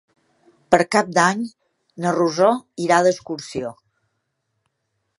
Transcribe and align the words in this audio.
Per 0.75 0.79
Cap 0.95 1.11
d'Any 1.17 1.43
na 2.05 2.15
Rosó 2.17 2.51
irà 2.87 3.01
d'excursió. 3.09 3.75